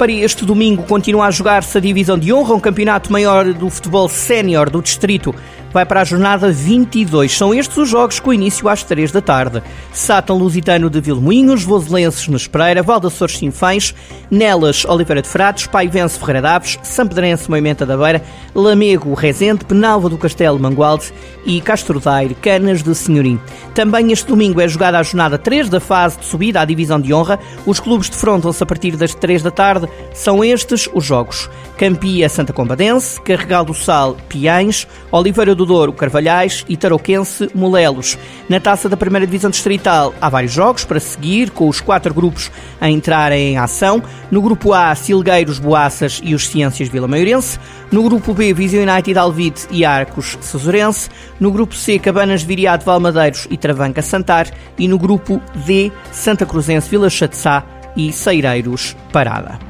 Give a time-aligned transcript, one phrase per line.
[0.00, 4.08] Para este domingo continua a jogar-se a divisão de honra, um campeonato maior do futebol
[4.08, 5.34] sénior do distrito
[5.72, 7.36] vai para a jornada 22.
[7.36, 9.62] São estes os jogos com início às 3 da tarde.
[9.92, 13.94] Sátão Lusitano de Vilmoinhos, Voselenses no Espereira, Valdassores Sinfães,
[14.30, 18.22] Nelas Oliveira de Fratos, Paivense Ferreira Daves, Sampedrense Moimenta da Beira,
[18.54, 21.12] Lamego Rezende, Penalva do Castelo Mangualde
[21.46, 23.40] e Castro Daire, Canas de Senhorim.
[23.74, 27.14] Também este domingo é jogada a jornada 3 da fase de subida à divisão de
[27.14, 27.38] honra.
[27.64, 29.88] Os clubes defrontam-se a partir das 3 da tarde.
[30.12, 31.48] São estes os jogos.
[31.76, 38.18] Campia Santa Combadense, Carregal do Sal Piães, Oliveira do Douro Carvalhais e Tarouquense Molelos.
[38.50, 42.50] Na taça da primeira divisão distrital há vários jogos para seguir, com os quatro grupos
[42.78, 44.02] a entrarem em ação.
[44.30, 47.58] No grupo A, Silgueiros, Boaças e os Ciências Vila Maiorense.
[47.90, 51.08] No grupo B, Visão United Alvite e Arcos Cesurense.
[51.40, 54.48] No grupo C, Cabanas Viriato Valmadeiros e Travanca Santar.
[54.78, 57.64] E no grupo D, Santa Cruzense Vila Chatzá
[57.96, 59.69] e Seireiros Parada.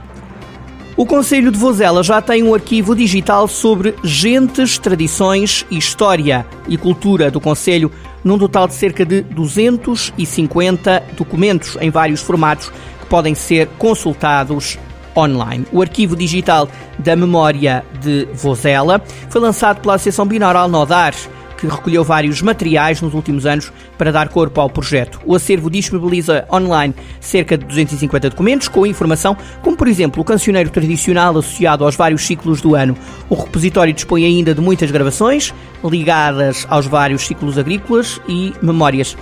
[1.00, 7.30] O Conselho de Vozela já tem um arquivo digital sobre gentes, tradições, história e cultura
[7.30, 7.90] do Conselho,
[8.22, 14.78] num total de cerca de 250 documentos em vários formatos que podem ser consultados
[15.16, 15.64] online.
[15.72, 21.14] O arquivo digital da memória de Vozela foi lançado pela Associação Binaural Nodar
[21.60, 25.20] que recolheu vários materiais nos últimos anos para dar corpo ao projeto.
[25.24, 30.70] O acervo disponibiliza online cerca de 250 documentos com informação, como por exemplo o cancioneiro
[30.70, 32.96] tradicional associado aos vários ciclos do ano.
[33.28, 39.16] O repositório dispõe ainda de muitas gravações ligadas aos vários ciclos agrícolas e memórias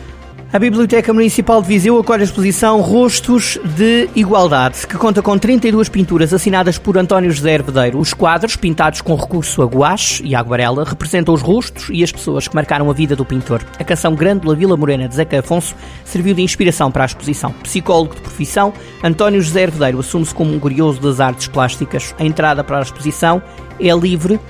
[0.51, 5.91] a Biblioteca Municipal de Viseu acolhe a exposição Rostos de Igualdade, que conta com 32
[5.91, 7.99] pinturas assinadas por António José Hervedeiro.
[7.99, 12.49] Os quadros, pintados com recurso a guache e aguarela, representam os rostos e as pessoas
[12.49, 13.63] que marcaram a vida do pintor.
[13.79, 17.53] A canção Grândola Vila Morena de Zeca Afonso serviu de inspiração para a exposição.
[17.63, 18.73] Psicólogo de profissão,
[19.05, 22.15] António José Hervedeiro assume-se como um curioso das artes plásticas.
[22.19, 23.43] A entrada para a exposição
[23.79, 24.41] é livre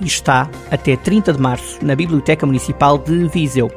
[0.00, 3.70] e está até 30 de março na Biblioteca Municipal de Viseu.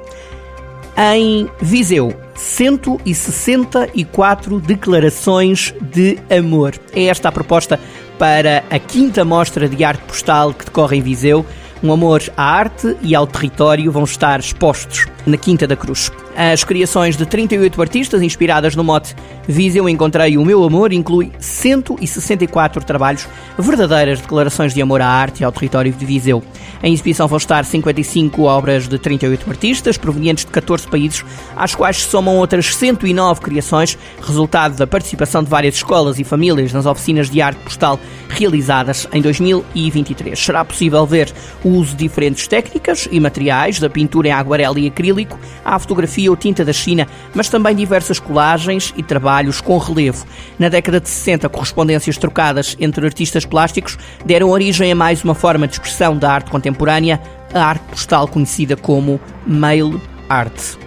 [0.96, 6.76] Em Viseu, 164 declarações de amor.
[6.94, 7.80] É esta a proposta
[8.20, 11.44] para a quinta mostra de arte postal que decorre em Viseu.
[11.84, 16.10] Um amor à arte e ao território vão estar expostos na Quinta da Cruz.
[16.36, 19.16] As criações de 38 artistas inspiradas no mote
[19.48, 23.28] Viseu Encontrei o Meu Amor inclui 164 trabalhos,
[23.58, 26.42] verdadeiras declarações de amor à arte e ao território de Viseu.
[26.82, 31.24] Em exibição vão estar 55 obras de 38 artistas, provenientes de 14 países,
[31.56, 36.74] às quais se somam outras 109 criações, resultado da participação de várias escolas e famílias
[36.74, 40.40] nas oficinas de arte postal realizadas em 2023.
[40.40, 41.32] Será possível ver
[41.64, 46.30] o uso de diferentes técnicas e materiais, da pintura em aguarela e acrílico, à fotografia
[46.30, 50.26] ou tinta da China, mas também diversas colagens e trabalhos com relevo.
[50.58, 55.68] Na década de 60, correspondências trocadas entre artistas plásticos deram origem a mais uma forma
[55.68, 57.22] de expressão da arte contemporânea,
[57.54, 60.78] a arte postal conhecida como mail art.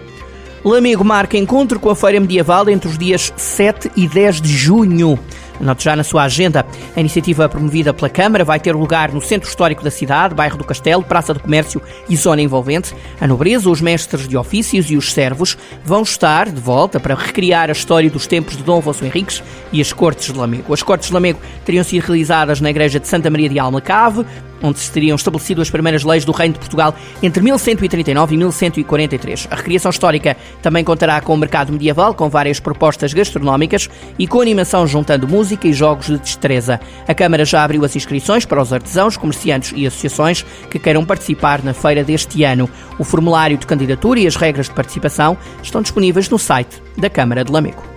[0.67, 5.17] Lamego marca encontro com a Feira Medieval entre os dias 7 e 10 de junho.
[5.61, 6.65] Note já na sua agenda.
[6.93, 10.65] A iniciativa promovida pela Câmara vai ter lugar no centro histórico da cidade, bairro do
[10.65, 12.93] Castelo, Praça do Comércio e zona envolvente.
[13.19, 17.69] A nobreza, os mestres de ofícios e os servos vão estar de volta para recriar
[17.69, 19.41] a história dos tempos de Dom Afonso Henriques
[19.71, 20.73] e as Cortes de Lamego.
[20.73, 24.25] As Cortes de Lamego teriam sido realizadas na Igreja de Santa Maria de Almacave,
[24.61, 29.47] onde se teriam estabelecido as primeiras leis do Reino de Portugal entre 1139 e 1143.
[29.51, 34.41] A recriação histórica também contará com o mercado medieval, com várias propostas gastronómicas e com
[34.41, 36.79] animação juntando música e jogos de destreza.
[37.07, 41.63] A Câmara já abriu as inscrições para os artesãos, comerciantes e associações que queiram participar
[41.63, 42.69] na feira deste ano.
[42.97, 47.43] O formulário de candidatura e as regras de participação estão disponíveis no site da Câmara
[47.43, 47.96] de Lamego.